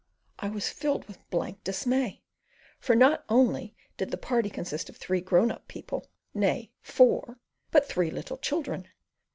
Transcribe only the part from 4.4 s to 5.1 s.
consist of